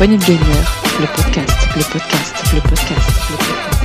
[0.00, 0.40] Poignée de Gamer,
[0.98, 3.80] le podcast, le podcast, le podcast, le podcast.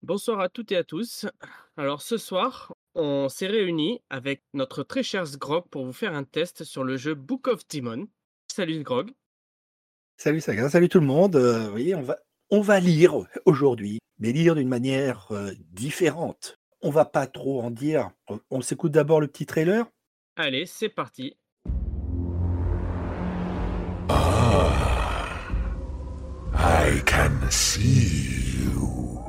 [0.00, 1.26] Bonsoir à toutes et à tous.
[1.76, 6.24] Alors ce soir, on s'est réunis avec notre très cher Sgrog pour vous faire un
[6.24, 8.08] test sur le jeu Book of Demon.
[8.50, 9.10] Salut Sgrog.
[10.16, 11.36] Salut Saga, salut tout le monde.
[11.36, 12.16] Euh, oui, on va,
[12.48, 16.57] on va lire aujourd'hui, mais lire d'une manière euh, différente.
[16.80, 18.10] On va pas trop en dire.
[18.50, 19.86] On, s'écoute d'abord le petit trailer.
[20.36, 21.36] Allez, c'est parti.
[26.60, 29.22] I can see you.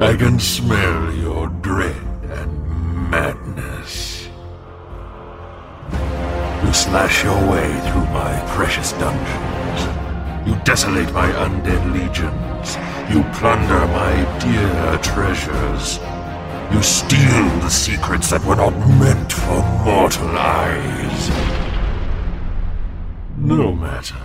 [0.00, 1.94] I can smell your dread
[2.30, 4.28] and madness.
[6.64, 10.09] You slash your way through my precious dungeons.
[10.46, 12.76] You desolate my undead legions.
[13.12, 15.98] You plunder my dear treasures.
[16.72, 21.30] You steal the secrets that were not meant for mortal eyes.
[23.36, 24.16] No matter.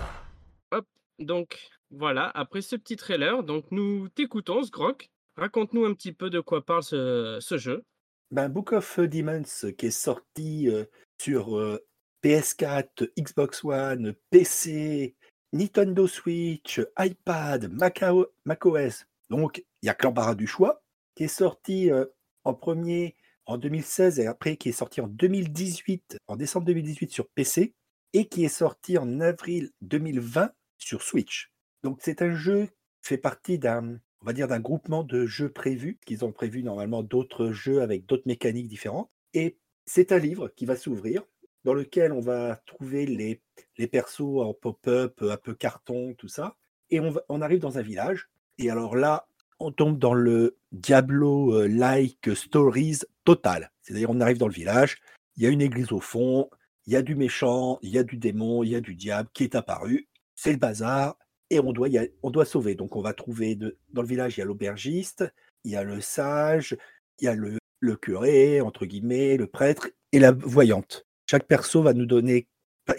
[1.20, 1.60] Donc
[1.92, 5.08] voilà, après ce petit trailer, donc nous t'écoutons Sgrog.
[5.36, 7.84] Raconte-nous un petit peu de quoi parle ce, ce jeu.
[8.32, 9.44] Ben, Book of Demons
[9.78, 10.86] qui est sorti euh,
[11.22, 11.80] sur euh,
[12.24, 15.16] PS4, Xbox One, PC,
[15.54, 19.06] Nintendo Switch, iPad, macOS.
[19.30, 20.84] Donc il y a que du choix
[21.16, 22.06] qui est sorti euh,
[22.44, 23.16] en premier
[23.46, 27.74] en 2016 et après qui est sorti en 2018, en décembre 2018 sur PC
[28.14, 31.52] et qui est sorti en avril 2020 sur Switch.
[31.84, 32.68] Donc c'est un jeu
[33.02, 36.64] qui fait partie d'un, on va dire, d'un groupement de jeux prévus, qu'ils ont prévu
[36.64, 39.12] normalement d'autres jeux avec d'autres mécaniques différentes.
[39.34, 41.24] Et c'est un livre qui va s'ouvrir,
[41.66, 43.42] dans lequel on va trouver les,
[43.78, 46.56] les persos en pop-up, un peu carton, tout ça.
[46.92, 48.30] Et on, arrive dans un village.
[48.60, 49.28] Et alors là,
[49.60, 53.72] on tombe dans le Diablo-like stories total.
[53.82, 55.02] C'est-à-dire, on arrive dans le village,
[55.36, 56.52] il y a une église au fond,
[56.86, 59.30] il y a du méchant, il y a du démon, il y a du diable
[59.34, 60.08] qui est apparu.
[60.36, 61.18] C'est le bazar
[61.50, 61.90] et on doit,
[62.22, 62.76] on doit sauver.
[62.76, 65.26] Donc on va trouver dans le village, il y a l'aubergiste,
[65.64, 66.78] il y a le sage,
[67.20, 71.08] il y a le, le curé, entre guillemets, le prêtre et la voyante.
[71.26, 72.48] Chaque perso va nous donner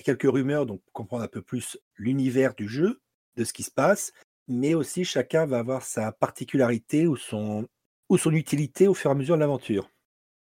[0.05, 3.01] quelques rumeurs, donc comprendre un peu plus l'univers du jeu,
[3.37, 4.13] de ce qui se passe,
[4.49, 7.69] mais aussi chacun va avoir sa particularité ou son,
[8.09, 9.91] ou son utilité au fur et à mesure de l'aventure.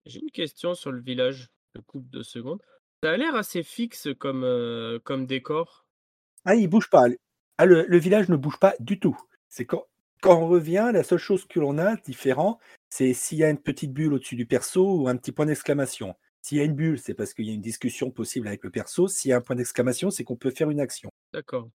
[0.06, 1.50] J'ai une question sur le village.
[1.76, 2.62] Je coupe deux secondes.
[3.04, 5.86] Ça a l'air assez fixe comme, euh, comme décor.
[6.46, 7.06] Ah, il bouge pas.
[7.58, 9.18] Ah, le, le village ne bouge pas du tout.
[9.50, 9.86] C'est quand,
[10.22, 13.62] quand on revient, la seule chose que l'on a différent, c'est s'il y a une
[13.62, 16.16] petite bulle au-dessus du perso ou un petit point d'exclamation.
[16.48, 18.70] S'il y a une bulle, c'est parce qu'il y a une discussion possible avec le
[18.70, 19.10] perso.
[19.10, 21.10] S'il y a un point d'exclamation, c'est qu'on peut faire une action.
[21.34, 21.70] D'accord.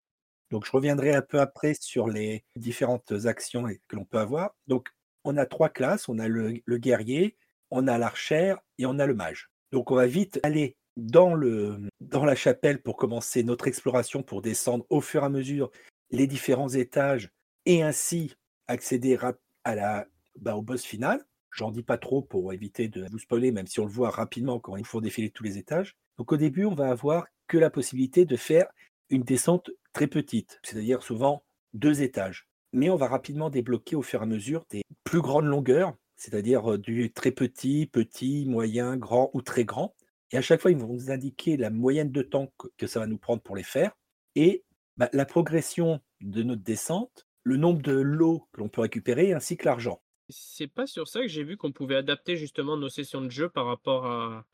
[0.50, 4.56] Donc, je reviendrai un peu après sur les différentes actions que l'on peut avoir.
[4.68, 4.88] Donc,
[5.24, 6.08] on a trois classes.
[6.08, 7.36] On a le, le guerrier,
[7.70, 9.50] on a l'archère et on a le mage.
[9.72, 14.40] Donc, on va vite aller dans, le, dans la chapelle pour commencer notre exploration, pour
[14.40, 15.70] descendre au fur et à mesure
[16.10, 17.28] les différents étages
[17.66, 18.36] et ainsi
[18.68, 19.18] accéder
[19.64, 20.06] à la,
[20.40, 21.22] bah, au boss final.
[21.52, 24.58] J'en dis pas trop pour éviter de vous spoiler, même si on le voit rapidement
[24.58, 25.96] quand il faut défiler tous les étages.
[26.18, 28.66] Donc au début, on va avoir que la possibilité de faire
[29.10, 32.48] une descente très petite, c'est-à-dire souvent deux étages.
[32.72, 36.72] Mais on va rapidement débloquer au fur et à mesure des plus grandes longueurs, c'est-à-dire
[36.72, 39.94] euh, du très petit, petit, moyen, grand ou très grand.
[40.30, 43.06] Et à chaque fois, ils vont nous indiquer la moyenne de temps que, ça va
[43.06, 43.92] nous prendre pour les faire
[44.34, 44.64] et
[44.96, 49.58] bah, la progression de notre descente, le nombre de lots que l'on peut récupérer ainsi
[49.58, 50.01] que l'argent.
[50.28, 53.48] C'est pas sur ça que j'ai vu qu'on pouvait adapter justement nos sessions de jeu
[53.48, 54.44] par rapport à,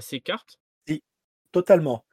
[0.00, 0.58] ces cartes?
[1.52, 2.04] Totalement.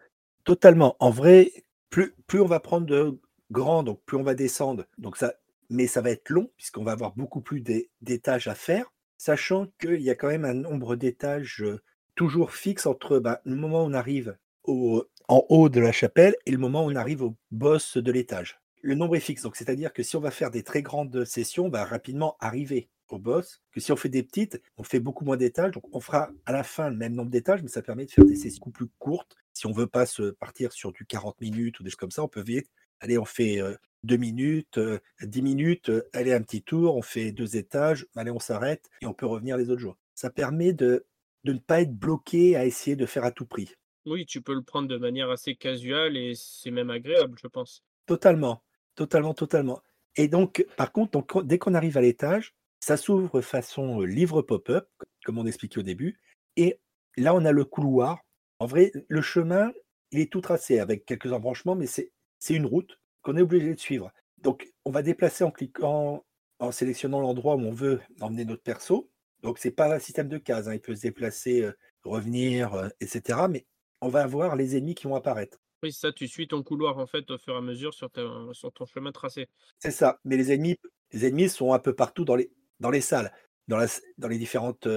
[0.44, 0.96] Totalement.
[1.00, 1.52] En vrai,
[1.90, 3.20] plus, plus on va prendre de
[3.50, 4.86] grand, donc plus on va descendre.
[5.00, 5.34] Donc ça,
[5.70, 9.68] mais ça va être long, puisqu'on va avoir beaucoup plus d'é- d'étages à faire, sachant
[9.80, 11.82] qu'il y a quand même un nombre d'étages euh,
[12.14, 16.36] toujours fixe entre bah, le moment où on arrive au, en haut de la chapelle
[16.46, 18.60] et le moment où on arrive au boss de l'étage.
[18.84, 21.66] Le nombre est fixe, donc c'est-à-dire que si on va faire des très grandes sessions,
[21.66, 25.26] on va rapidement arriver au boss, que si on fait des petites, on fait beaucoup
[25.26, 28.06] moins d'étages, donc on fera à la fin le même nombre d'étages, mais ça permet
[28.06, 29.36] de faire des sessions plus courtes.
[29.54, 32.24] Si on veut pas se partir sur du 40 minutes ou des choses comme ça,
[32.24, 32.70] on peut vite.
[33.00, 37.02] Allez, on fait euh, deux minutes, euh, 10 minutes, euh, allez, un petit tour, on
[37.02, 39.98] fait deux étages, allez, on s'arrête et on peut revenir les autres jours.
[40.14, 41.06] Ça permet de,
[41.44, 43.76] de ne pas être bloqué à essayer de faire à tout prix.
[44.06, 47.84] Oui, tu peux le prendre de manière assez casuale et c'est même agréable, je pense.
[48.06, 48.64] Totalement,
[48.96, 49.82] totalement, totalement.
[50.16, 54.90] Et donc, par contre, donc, dès qu'on arrive à l'étage, ça s'ouvre façon livre pop-up,
[55.24, 56.20] comme on expliquait au début.
[56.58, 56.80] Et
[57.16, 58.20] là, on a le couloir.
[58.60, 59.72] En vrai, le chemin,
[60.12, 62.12] il est tout tracé avec quelques embranchements, mais c'est
[62.50, 64.12] une route qu'on est obligé de suivre.
[64.40, 66.26] Donc, on va déplacer en cliquant,
[66.60, 69.10] en sélectionnant l'endroit où on veut emmener notre perso.
[69.44, 70.68] Donc c'est pas un système de cases.
[70.68, 70.74] hein.
[70.76, 71.72] Il peut se déplacer, euh,
[72.04, 73.48] revenir, euh, etc.
[73.50, 73.66] Mais
[74.02, 75.58] on va avoir les ennemis qui vont apparaître.
[75.82, 78.30] Oui, ça, tu suis ton couloir en fait au fur et à mesure sur, ta-
[78.54, 79.48] sur ton chemin tracé.
[79.80, 80.20] C'est ça.
[80.26, 80.78] Mais les ennemis,
[81.12, 82.52] les ennemis sont un peu partout dans les,
[82.82, 83.32] dans les salles.
[83.68, 83.86] Dans,
[84.18, 84.88] dans les différentes.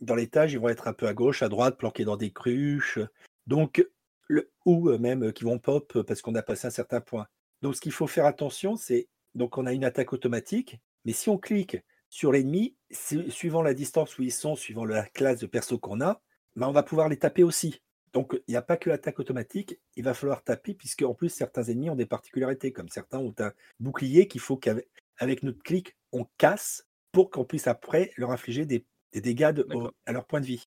[0.00, 2.98] dans l'étage, ils vont être un peu à gauche, à droite, planqués dans des cruches.
[3.46, 3.86] Donc,
[4.26, 7.26] le, ou même qui vont pop parce qu'on a passé un certain point.
[7.62, 9.08] Donc, ce qu'il faut faire attention, c'est.
[9.34, 10.80] Donc, on a une attaque automatique.
[11.04, 11.76] Mais si on clique
[12.08, 16.00] sur l'ennemi, su- suivant la distance où ils sont, suivant la classe de perso qu'on
[16.00, 16.20] a,
[16.56, 17.82] ben, on va pouvoir les taper aussi.
[18.12, 21.28] Donc, il n'y a pas que l'attaque automatique, il va falloir taper, puisque en plus,
[21.28, 24.88] certains ennemis ont des particularités, comme certains ont un bouclier qu'il faut qu'avec
[25.18, 29.62] avec notre clic, on casse pour qu'on puisse après leur infliger des, des dégâts de-
[29.62, 29.92] au- D'accord.
[30.06, 30.64] à leur point de vie.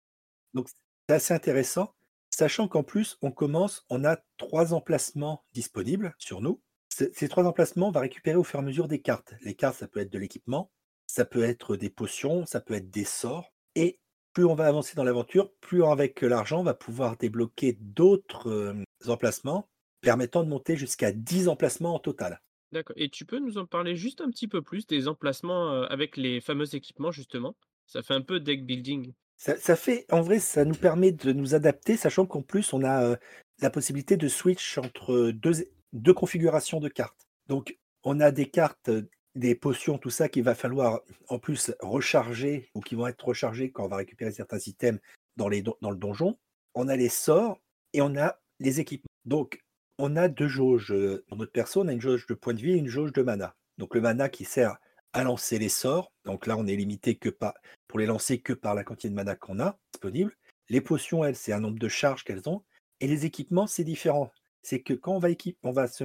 [0.54, 0.70] Donc,
[1.08, 1.94] c'est assez intéressant,
[2.34, 6.62] sachant qu'en plus, on commence, on a trois emplacements disponibles sur nous.
[6.90, 9.34] Ces ces trois emplacements, on va récupérer au fur et à mesure des cartes.
[9.42, 10.72] Les cartes, ça peut être de l'équipement,
[11.06, 13.54] ça peut être des potions, ça peut être des sorts.
[13.76, 14.00] Et
[14.34, 18.84] plus on va avancer dans l'aventure, plus avec l'argent, on va pouvoir débloquer d'autres euh,
[19.08, 19.70] emplacements
[20.02, 22.42] permettant de monter jusqu'à 10 emplacements en total.
[22.72, 22.96] D'accord.
[22.98, 26.42] Et tu peux nous en parler juste un petit peu plus des emplacements avec les
[26.42, 27.56] fameux équipements justement?
[27.86, 29.14] Ça fait un peu deck building.
[29.38, 33.18] Ça, fait, en vrai, ça nous permet de nous adapter, sachant qu'en plus, on a
[33.62, 37.28] la possibilité de switch entre deux, deux configurations de cartes.
[37.48, 38.90] Donc, on a des cartes,
[39.36, 43.72] des potions, tout ça qu'il va falloir en plus recharger ou qui vont être rechargées
[43.72, 45.00] quand on va récupérer certains items
[45.36, 46.40] dans, les, dans le donjon.
[46.74, 47.62] On a les sorts
[47.94, 49.06] et on a les équipements.
[49.26, 49.64] Donc,
[49.98, 50.92] on a deux jauges.
[50.92, 53.14] euh, Dans notre perso, on a une jauge de points de vie et une jauge
[53.14, 53.56] de mana.
[53.78, 54.78] Donc, le mana qui sert
[55.14, 56.12] à lancer les sorts.
[56.26, 57.54] Donc là, on est limité que par,
[57.88, 60.36] pour les lancer que par la quantité de mana qu'on a disponible.
[60.70, 62.64] Les potions, elles, c'est un nombre de charges qu'elles ont.
[63.00, 64.32] Et les équipements, c'est différent.
[64.64, 66.04] C'est que quand on va, se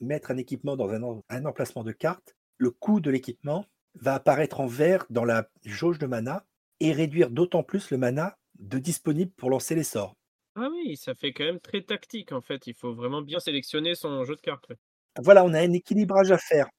[0.00, 0.88] mettre un équipement dans
[1.28, 5.98] un emplacement de carte, le coût de l'équipement va apparaître en vert dans la jauge
[5.98, 6.44] de mana
[6.80, 10.14] et réduire d'autant plus le mana de disponible pour lancer les sorts.
[10.58, 12.66] Ah oui, ça fait quand même très tactique en fait.
[12.66, 14.72] Il faut vraiment bien sélectionner son jeu de cartes.
[15.22, 16.70] Voilà, on a un équilibrage à faire.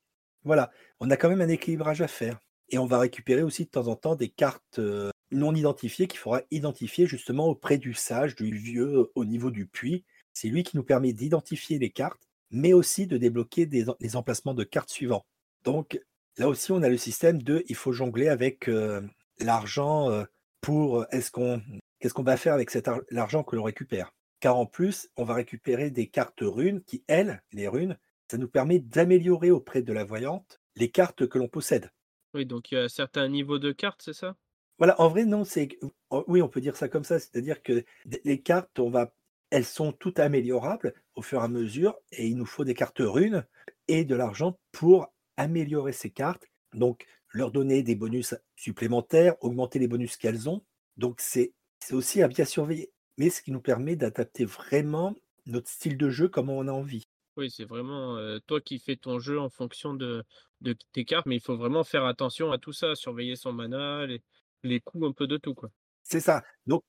[0.44, 2.40] Voilà, on a quand même un équilibrage à faire.
[2.70, 6.20] Et on va récupérer aussi de temps en temps des cartes euh, non identifiées qu'il
[6.20, 10.04] faudra identifier justement auprès du sage, du vieux, euh, au niveau du puits.
[10.34, 14.64] C'est lui qui nous permet d'identifier les cartes, mais aussi de débloquer les emplacements de
[14.64, 15.26] cartes suivants.
[15.64, 16.00] Donc
[16.38, 19.02] là aussi, on a le système de il faut jongler avec euh,
[19.40, 20.26] l'argent
[20.62, 21.62] pour est-ce qu'on
[22.00, 24.14] qu'est-ce qu'on va faire avec cet l'argent que l'on récupère?
[24.40, 27.98] Car en plus, on va récupérer des cartes runes qui, elles, les runes,
[28.30, 31.92] ça nous permet d'améliorer auprès de la voyante les cartes que l'on possède.
[32.34, 34.36] Oui, donc il y a certains niveaux de cartes, c'est ça?
[34.78, 35.70] Voilà, en vrai, non, c'est.
[36.12, 37.84] Oui, on peut dire ça comme ça, c'est-à-dire que
[38.24, 39.12] les cartes, on va,
[39.50, 43.00] elles sont toutes améliorables au fur et à mesure, et il nous faut des cartes
[43.00, 43.44] runes
[43.88, 46.46] et de l'argent pour améliorer ces cartes.
[46.74, 50.64] Donc, leur donner des bonus supplémentaires, augmenter les bonus qu'elles ont.
[50.98, 52.92] Donc, c'est c'est aussi à bien surveiller.
[53.18, 55.16] Mais ce qui nous permet d'adapter vraiment
[55.46, 57.08] notre style de jeu comme on a envie.
[57.38, 60.24] Oui, c'est vraiment euh, toi qui fais ton jeu en fonction de,
[60.62, 64.06] de tes cartes, mais il faut vraiment faire attention à tout ça, surveiller son mana,
[64.06, 64.24] les,
[64.64, 65.70] les coups, un peu de tout, quoi.
[66.04, 66.44] C'est ça.
[66.66, 66.84] Donc,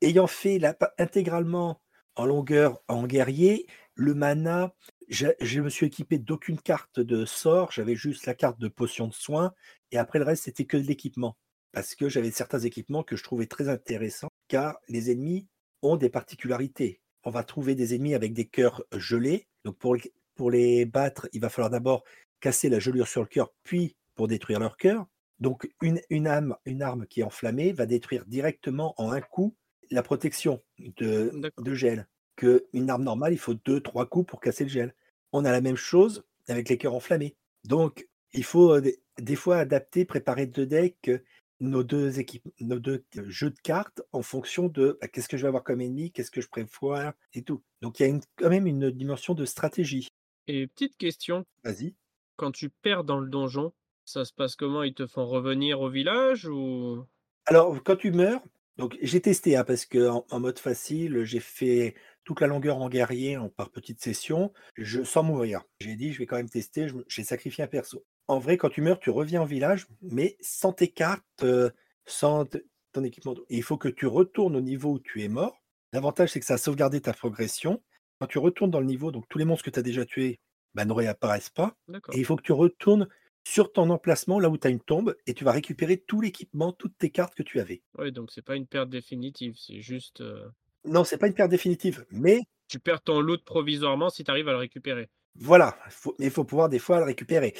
[0.00, 1.82] ayant fait la, intégralement
[2.16, 4.74] en longueur en guerrier, le mana,
[5.08, 9.08] je, je me suis équipé d'aucune carte de sort, j'avais juste la carte de potion
[9.08, 9.52] de soin,
[9.90, 11.36] et après le reste, c'était que de l'équipement.
[11.72, 15.46] Parce que j'avais certains équipements que je trouvais très intéressants, car les ennemis
[15.82, 17.00] ont des particularités.
[17.24, 19.46] On va trouver des ennemis avec des cœurs gelés.
[19.64, 22.02] Donc, pour, les- pour les battre, il va falloir d'abord
[22.40, 25.06] casser la gelure sur le cœur, puis pour détruire leur cœur.
[25.38, 29.54] Donc, une, une, âme, une arme qui est enflammée va détruire directement en un coup
[29.90, 32.06] la protection de, de gel.
[32.36, 34.94] Que une arme normale, il faut deux, trois coups pour casser le gel.
[35.32, 37.36] On a la même chose avec les cœurs enflammés.
[37.64, 41.18] Donc, il faut euh, des, des fois adapter, préparer deux decks, euh,
[41.60, 45.42] nos deux équipes, nos deux jeux de cartes en fonction de bah, qu'est-ce que je
[45.42, 47.62] vais avoir comme ennemi, qu'est-ce que je préfère et tout.
[47.82, 50.08] Donc, il y a une- quand même une dimension de stratégie.
[50.48, 51.94] Et petite question, Vas-y.
[52.36, 53.72] quand tu perds dans le donjon,
[54.04, 54.82] ça se passe comment?
[54.82, 57.04] Ils te font revenir au village ou...
[57.46, 58.42] Alors, quand tu meurs,
[58.76, 62.78] donc j'ai testé hein, parce que en, en mode facile, j'ai fait toute la longueur
[62.78, 65.62] en guerrier en, par petite session, je, sans mourir.
[65.80, 68.04] J'ai dit, je vais quand même tester, j'ai sacrifié un perso.
[68.30, 71.70] En vrai, quand tu meurs, tu reviens au village, mais sans tes cartes, euh,
[72.06, 72.46] sans
[72.92, 73.34] ton équipement.
[73.48, 75.64] Et il faut que tu retournes au niveau où tu es mort.
[75.92, 77.82] L'avantage, c'est que ça a sauvegardé ta progression.
[78.20, 80.38] Quand tu retournes dans le niveau, donc tous les monstres que tu as déjà tués
[80.74, 81.74] bah, ne réapparaissent pas.
[82.12, 83.08] Et il faut que tu retournes
[83.44, 86.72] sur ton emplacement, là où tu as une tombe, et tu vas récupérer tout l'équipement,
[86.72, 87.82] toutes tes cartes que tu avais.
[87.98, 90.20] Ouais, donc c'est pas une perte définitive, c'est juste...
[90.20, 90.46] euh,
[90.84, 94.46] Non, c'est pas une perte définitive, mais Tu perds ton loot provisoirement si tu arrives
[94.48, 95.08] à le récupérer.
[95.34, 95.76] voilà,
[96.20, 97.54] mais il faut pouvoir des fois le récupérer.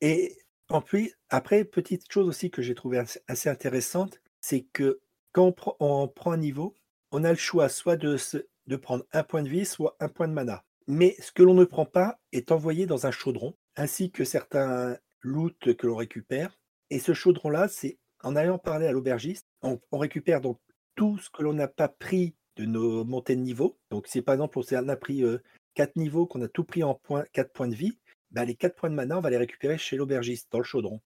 [0.00, 0.36] Et
[0.68, 5.00] En plus, après, petite chose aussi que j'ai trouvé assez intéressante, c'est que
[5.32, 6.74] quand on prend un niveau,
[7.10, 10.32] on a le choix soit de prendre un point de vie, soit un point de
[10.32, 10.64] mana.
[10.86, 14.98] Mais ce que l'on ne prend pas est envoyé dans un chaudron, ainsi que certains
[15.20, 16.58] loot que l'on récupère.
[16.90, 20.58] Et ce chaudron-là, c'est en allant parler à l'aubergiste, on, récupère donc
[20.94, 23.78] tout ce que l'on n'a pas pris de nos montées de niveau.
[23.90, 25.22] Donc, si par exemple on a pris
[25.74, 27.98] 4 niveaux, qu'on a tout pris en point, 4 points de vie,
[28.34, 31.00] bah, les 4 points de mana, on va les récupérer chez l'aubergiste, dans le chaudron.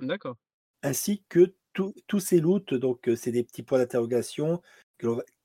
[0.00, 0.36] D'accord.
[0.82, 4.62] Ainsi que tous ces loots, donc euh, c'est des petits points d'interrogation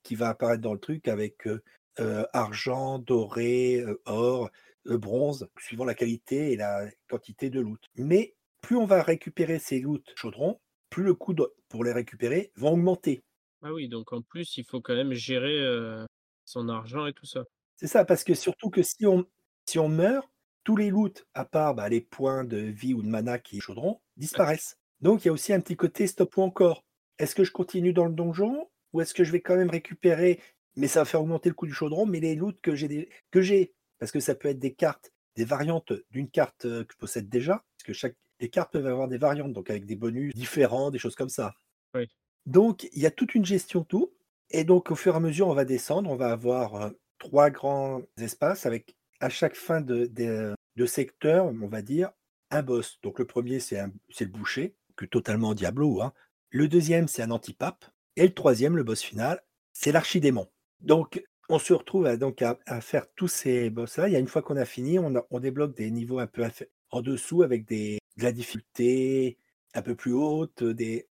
[0.04, 1.64] qui va apparaître dans le truc avec euh,
[2.00, 4.52] euh, argent, doré, or,
[4.86, 7.82] bronze, suivant la qualité et la quantité de loot.
[7.96, 11.36] Mais plus on va récupérer ces loots chaudrons, plus le coût
[11.70, 13.24] pour les récupérer va augmenter.
[13.62, 16.06] Ah oui, donc en plus, il faut quand même gérer euh,
[16.46, 17.44] son argent et tout ça.
[17.76, 19.26] C'est ça, parce que surtout que si on,
[19.66, 20.28] si on meurt,
[20.64, 24.02] tous les loots, à part bah, les points de vie ou de mana qui chaudront,
[24.18, 24.78] disparaissent.
[25.02, 26.84] Donc il y a aussi un petit côté stop ou encore.
[27.18, 30.40] Est-ce que je continue dans le donjon ou est-ce que je vais quand même récupérer,
[30.76, 33.10] mais ça va faire augmenter le coût du chaudron, mais les loots que j'ai, des-
[33.32, 36.94] que j'ai, parce que ça peut être des cartes, des variantes d'une carte euh, que
[36.94, 39.96] je possède déjà, parce que chaque, les cartes peuvent avoir des variantes, donc avec des
[39.96, 41.54] bonus différents, des choses comme ça.
[41.94, 42.08] Oui.
[42.46, 44.14] Donc il y a toute une gestion tout,
[44.50, 46.90] et donc au fur et à mesure on va descendre, on va avoir euh,
[47.20, 52.12] trois grands espaces avec à chaque fin de, secteur, on va dire,
[52.52, 53.00] un boss.
[53.04, 53.82] Donc le premier c'est
[54.20, 56.02] le boucher, que totalement Diablo.
[56.02, 56.14] Hein.
[56.50, 57.86] Le deuxième c'est un antipape,
[58.16, 59.42] et le troisième, le boss final,
[59.74, 60.48] c'est l'archidémon.
[60.82, 64.08] Donc on se retrouve à, faire tous ces boss-là.
[64.08, 66.44] Il y une fois qu'on a fini, on, débloque des niveaux un peu
[66.92, 69.38] en dessous avec de la difficulté
[69.74, 71.09] un peu plus haute, des,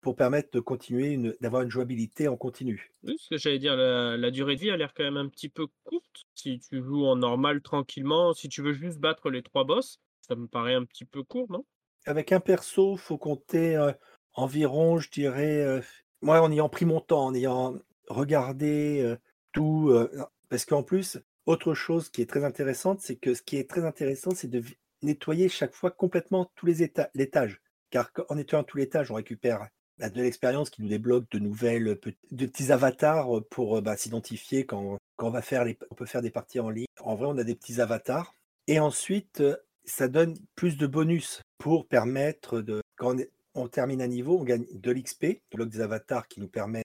[0.00, 2.92] pour permettre de continuer, une- d'avoir une jouabilité en continu.
[3.02, 5.28] Oui, ce que j'allais dire, la, la durée de vie a l'air quand même un
[5.28, 6.24] petit peu courte.
[6.34, 10.34] Si tu joues en normal tranquillement, si tu veux juste battre les trois boss, ça
[10.36, 11.64] me paraît un petit peu court, non?
[12.06, 13.92] Avec un perso, faut compter euh,
[14.34, 15.80] environ, je dirais, euh,
[16.22, 17.74] moi en ayant pris mon temps, en ayant
[18.08, 19.16] regardé euh,
[19.52, 19.92] tout,
[20.48, 23.84] parce qu'en plus, autre chose qui est très intéressante, c'est que ce qui est très
[23.84, 24.62] intéressant, c'est de
[25.02, 27.60] nettoyer chaque fois complètement tous les éta- l'étage.
[27.90, 29.68] Car en nettoyant tout l'étage, on récupère
[30.00, 33.80] bah, de l'expérience qui nous débloque de nouvelles, pe- de petits avatars euh, pour euh,
[33.80, 35.64] bah, s'identifier quand, on va faire
[35.96, 36.86] peut faire des parties en ligne.
[37.00, 38.34] En vrai, on a des petits avatars.
[38.66, 43.16] Et ensuite, euh, ça donne plus de bonus pour permettre de, quand
[43.54, 46.82] on, termine un niveau, on gagne de l'XP, de bloc des avatars qui nous permet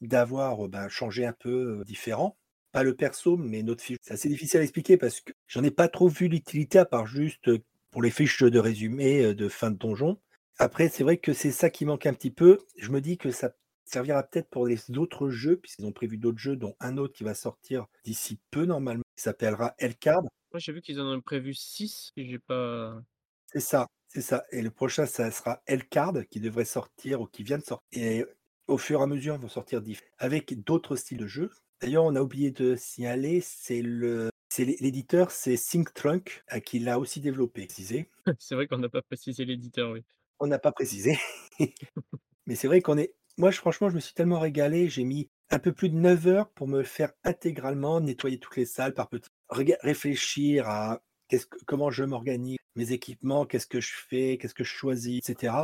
[0.00, 2.36] d'avoir euh, ben, changé un peu euh, différent.
[2.72, 3.98] Pas le perso, mais notre fiche.
[4.00, 7.06] C'est assez difficile à expliquer parce que j'en ai pas trop vu l'utilité à part
[7.06, 7.58] juste euh,
[7.90, 10.18] pour les fiches de résumé euh, de fin de donjon.
[10.58, 12.58] Après, c'est vrai que c'est ça qui manque un petit peu.
[12.76, 13.52] Je me dis que ça
[13.84, 17.24] servira peut-être pour les autres jeux, puisqu'ils ont prévu d'autres jeux, dont un autre qui
[17.24, 20.22] va sortir d'ici peu normalement, qui s'appellera Elcard.
[20.22, 23.02] Moi, j'ai vu qu'ils en ont prévu 6, si j'ai pas.
[23.46, 24.44] C'est ça, c'est ça.
[24.52, 27.80] Et le prochain, ça sera Elcard qui devrait sortir ou qui vient de sortir.
[27.92, 28.24] Et
[28.68, 31.50] au fur et à mesure, ils vont sortir diff- avec d'autres styles de jeux.
[31.80, 37.20] D'ailleurs, on a oublié de signaler, c'est le, l'éditeur, c'est ThinkTrunk, euh, qui l'a aussi
[37.20, 37.66] développé.
[37.66, 38.10] Précisé.
[38.38, 40.04] C'est vrai qu'on n'a pas précisé l'éditeur, oui.
[40.40, 41.18] On n'a pas précisé.
[42.46, 43.14] Mais c'est vrai qu'on est.
[43.36, 44.88] Moi, je, franchement, je me suis tellement régalé.
[44.88, 48.64] J'ai mis un peu plus de 9 heures pour me faire intégralement nettoyer toutes les
[48.66, 49.30] salles par petits.
[49.50, 54.64] Réfléchir à qu'est-ce que- comment je m'organise, mes équipements, qu'est-ce que je fais, qu'est-ce que
[54.64, 55.54] je choisis, etc.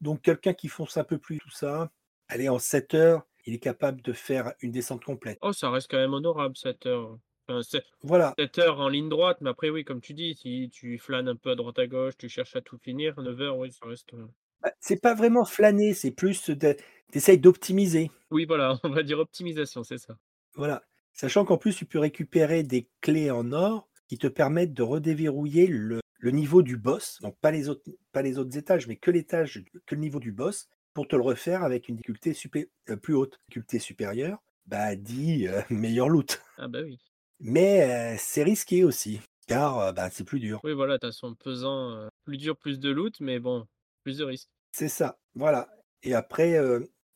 [0.00, 1.90] Donc, quelqu'un qui fonce un peu plus tout ça,
[2.28, 5.38] allez, en 7 heures, il est capable de faire une descente complète.
[5.42, 7.18] Oh, ça reste quand même honorable, 7 heures.
[7.48, 7.60] Enfin,
[8.02, 11.28] Voilà, 7 heures en ligne droite, mais après, oui, comme tu dis, si tu flânes
[11.28, 13.86] un peu à droite à gauche, tu cherches à tout finir, 9 heures, oui, ça
[13.86, 14.12] reste.
[14.14, 14.26] euh,
[14.62, 16.76] Bah, c'est pas vraiment flâner, c'est plus de-
[17.12, 18.10] t'essayes d'optimiser.
[18.30, 20.16] Oui, voilà, on va dire optimisation, c'est ça.
[20.54, 20.82] Voilà.
[21.12, 25.66] Sachant qu'en plus, tu peux récupérer des clés en or qui te permettent de redéverrouiller
[25.66, 27.18] le, le niveau du boss.
[27.22, 30.32] Donc, pas les, autres, pas les autres étages, mais que l'étage, que le niveau du
[30.32, 33.38] boss, pour te le refaire avec une difficulté supé- euh, plus haute.
[33.48, 36.42] Difficulté supérieure, bah, dit euh, meilleur loot.
[36.58, 36.98] Ah bah oui.
[37.40, 40.60] Mais euh, c'est risqué aussi, car euh, bah, c'est plus dur.
[40.64, 43.66] Oui, voilà, t'as son pesant euh, plus dur, plus de loot, mais bon,
[44.04, 44.48] plus de risques.
[44.72, 45.68] C'est ça, voilà.
[46.02, 46.58] Et après,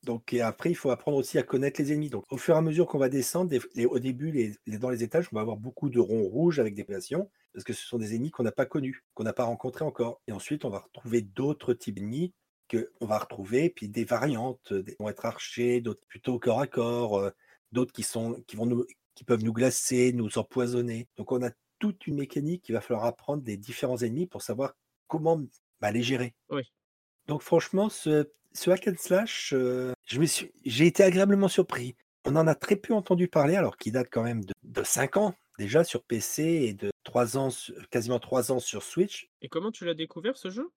[0.04, 2.08] donc, et après, il faut apprendre aussi à connaître les ennemis.
[2.08, 5.02] Donc, au fur et à mesure qu'on va descendre, les- au début, les, dans les
[5.02, 7.98] étages, on va avoir beaucoup de ronds rouges avec des populations, parce que ce sont
[7.98, 10.22] des ennemis qu'on n'a pas connus, qu'on n'a pas rencontrés encore.
[10.26, 12.32] Et ensuite, on va retrouver d'autres types d'ennemis
[12.70, 17.30] qu'on va retrouver, puis des variantes, des vont être archers, d'autres plutôt corps à corps,
[17.72, 18.86] d'autres qui sont qui vont nous
[19.20, 21.06] qui peuvent nous glacer, nous empoisonner.
[21.18, 24.72] Donc, on a toute une mécanique qu'il va falloir apprendre des différents ennemis pour savoir
[25.08, 25.42] comment
[25.82, 26.34] bah, les gérer.
[26.48, 26.62] Oui.
[27.26, 31.96] Donc franchement, ce, ce hack and slash, euh, j'ai été agréablement surpris.
[32.24, 35.18] On en a très peu entendu parler, alors qu'il date quand même de, de 5
[35.18, 37.50] ans déjà sur PC et de 3 ans,
[37.90, 39.28] quasiment 3 ans sur Switch.
[39.42, 40.72] Et comment tu l'as découvert ce jeu?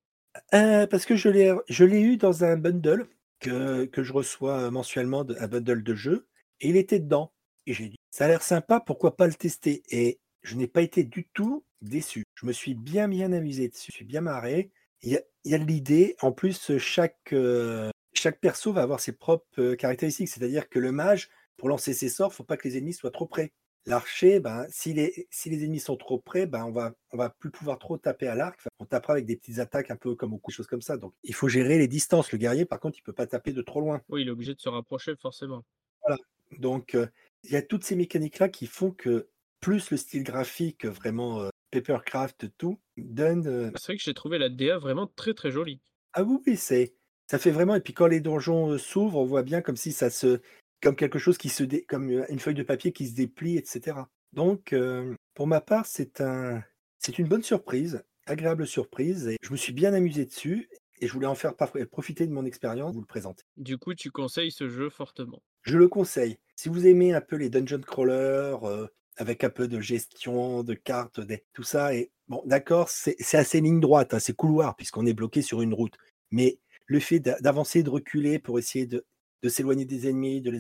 [0.54, 3.08] Euh, parce que je l'ai je l'ai eu dans un bundle
[3.40, 6.28] que que je reçois, mensuellement de un bundle de jeux
[6.60, 7.32] et il était dedans
[7.68, 10.82] et j'ai dit: «Ça a l'air sympa, pourquoi pas le tester?» et je n'ai pas
[10.82, 12.24] été du tout déçu.
[12.36, 14.72] Je me suis bien, bien amusé dessus, je suis bien marré.
[15.02, 18.82] Il y a il y a de l'idée, en plus, chaque, heu, chaque perso va
[18.84, 20.30] avoir ses propres, caractéristiques.
[20.30, 23.26] C'est-à-dire que le mage, pour lancer ses sorts, faut pas que les ennemis soient trop
[23.28, 23.52] près.
[23.86, 27.30] L'archer, ben, si les si les ennemis sont trop près, ben, on va on va
[27.30, 28.56] plus pouvoir trop taper à l'arc.
[28.60, 30.96] Enfin, on tapera avec des petites attaques un peu comme au coup, choses comme ça.
[30.98, 32.32] Donc il faut gérer les distances.
[32.32, 34.02] Le guerrier, par contre, il peut pas taper de trop loin.
[34.08, 35.66] Oui, il est obligé de se rapprocher forcément.
[36.02, 36.18] Voilà,
[36.60, 37.10] donc heu,
[37.44, 39.30] il y a toutes ces mécaniques-là qui font que,
[39.62, 44.38] plus le style graphique vraiment, heu, Papercraft tout, donne, heu C'est vrai que j'ai trouvé
[44.38, 45.82] la DA vraiment très, très jolie.
[46.16, 46.96] Ah oui, oui, c'est
[47.30, 49.92] ça fait vraiment et puis quand les donjons, heu, s'ouvrent, on voit bien comme si
[49.92, 50.42] ça se
[50.82, 53.64] comme quelque chose qui se dé comme, une feuille de papier qui se déplie et
[53.66, 54.10] cetera.
[54.34, 54.76] Donc
[55.34, 56.64] pour ma part, c'est un
[57.00, 60.70] c'est une bonne surprise, agréable surprise et je me suis bien amusé dessus
[61.02, 61.56] et je voulais en faire
[61.90, 63.44] profiter de mon expérience, vous le présenter.
[63.58, 65.42] Du coup, tu conseilles ce jeu fortement?
[65.62, 66.38] Je le conseille.
[66.56, 70.74] Si vous aimez un peu les dungeon crawlers, heu, avec un peu de gestion, de
[70.74, 71.20] cartes,
[71.54, 75.42] tout ça et bon d'accord, c'est assez ligne droite, hein, c'est couloir puisqu'on est bloqué
[75.42, 75.98] sur une route.
[76.32, 79.04] Mais le fait d'a d'avancer, de reculer pour essayer de
[79.50, 80.60] s'éloigner des ennemis, de les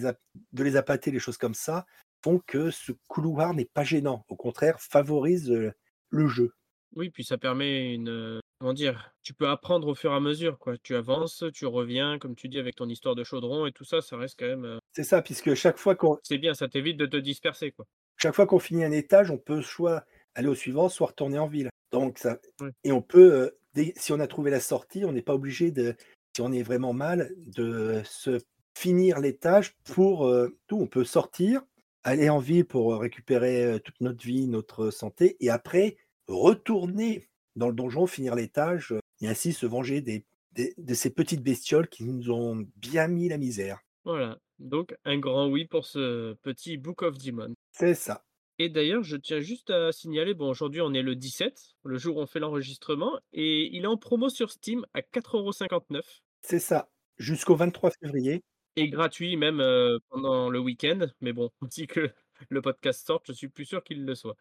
[0.53, 1.85] de les appâter, les choses comme ça,
[2.23, 4.25] font que ce couloir n'est pas gênant.
[4.29, 5.73] Au contraire, favorise, heu,
[6.09, 6.53] le jeu.
[6.95, 9.13] Oui, puis ça permet une, heu, comment dire?
[9.23, 10.77] Tu peux apprendre au fur et à mesure, quoi.
[10.77, 13.99] Tu avances, tu reviens, comme tu dis avec ton histoire de chaudron et tout ça,
[13.99, 17.05] ça reste quand même, C'est ça, puisque chaque fois qu'on c'est bien, ça t'évite de
[17.05, 17.85] te disperser, quoi.
[18.15, 21.47] chaque fois qu'on finit un étage, on peut soit aller au suivant, soit retourner en
[21.47, 21.67] ville.
[21.91, 22.39] Donc ça
[22.85, 25.97] et on peut, dès si on a trouvé la sortie, on n'est pas obligé de
[26.33, 28.39] si on est vraiment mal, de se
[28.75, 30.33] finir l'étage pour,
[30.67, 30.79] tout.
[30.79, 31.63] On peut sortir,
[32.05, 37.75] aller en ville pour, récupérer, toute notre vie, notre santé et après retourner dans le
[37.75, 42.03] donjon, finir l'étage, heu et ainsi se venger des des de ces petites bestioles qui
[42.03, 43.79] nous ont bien mis la misère.
[44.05, 47.53] Voilà, donc un grand oui pour ce petit Book of Demon.
[47.71, 48.23] C'est ça.
[48.59, 52.17] Et d'ailleurs, je tiens juste à signaler, bon aujourd'hui on est le 17, le jour
[52.17, 56.19] où on fait l'enregistrement et il est en promo sur Steam à 4,59 €.
[56.45, 58.43] C'est ça, jusqu'au 23 février.
[58.75, 62.09] Et gratuit même, heu, pendant le week-end, mais bon, aussi que
[62.49, 64.35] le podcast sorte, je suis plus sûr qu'il le soit.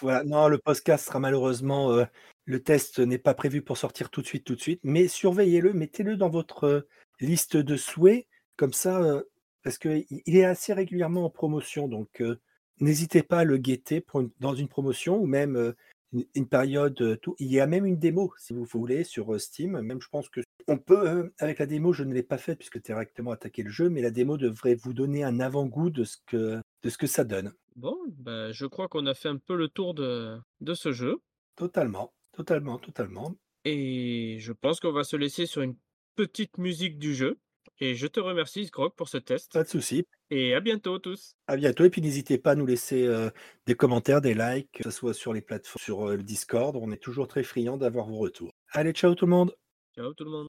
[0.00, 2.06] Voilà, non, le podcast sera malheureusement, heu,
[2.44, 5.72] le test n'est pas prévu pour sortir tout de suite, tout de suite, mais surveillez-le,
[5.72, 6.88] mettez-le dans votre, heu,
[7.20, 9.28] liste de souhaits, comme ça, heu,
[9.62, 12.22] parce qu'il il est assez régulièrement en promotion, donc
[12.80, 14.04] n'hésitez pas à le guetter
[14.40, 15.74] dans une promotion ou même,
[16.34, 17.34] une période, tout.
[17.38, 20.78] Il y a même une démo si vous voulez sur, Steam, même je pense qu'on
[20.78, 23.88] peut, heu, avec la démo, je ne l'ai pas faite puisque directement attaquer le jeu,
[23.90, 27.52] mais la démo devrait vous donner un avant-goût de que de ce que ça donne.
[27.78, 31.20] Bon, bah, je crois qu'on a fait un peu le tour de de ce jeu.
[31.56, 33.36] Totalement, totalement, totalement.
[33.64, 35.76] Et je pense qu'on va se laisser sur une
[36.14, 37.40] petite musique du jeu
[37.80, 40.04] et je te remercie Sgrog pour ce test Pas de souci.
[40.30, 41.34] et à bientôt tous.
[41.46, 43.30] À bientôt et puis n'hésitez pas à nous laisser, heu,
[43.66, 46.92] des commentaires, des likes, que ça soit sur les plateformes sur, heu, le Discord, on
[46.92, 48.52] est toujours très friands d'avoir vos retours.
[48.72, 49.54] Allez, ciao tout le monde!
[49.94, 50.48] Ciao tout le monde.